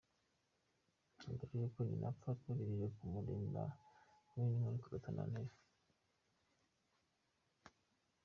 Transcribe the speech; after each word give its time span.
Na 1.19 1.31
mbere 1.35 1.53
y’uko 1.59 1.79
nyina 1.87 2.05
apfa 2.11 2.29
twagerageje 2.39 2.87
kumurinda 2.97 3.63
kubinywa 4.27 4.67
riko 4.73 4.87
aratunanira. 4.89 5.55